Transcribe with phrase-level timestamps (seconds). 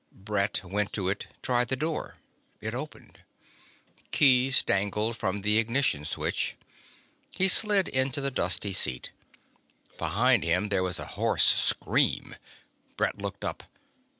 [0.11, 2.17] Brett went to it, tried the door.
[2.59, 3.19] It opened.
[4.09, 6.55] Keys dangled from the ignition switch.
[7.29, 9.11] He slid into the dusty seat.
[9.99, 12.35] Behind him there was a hoarse scream.
[12.97, 13.61] Brett looked up.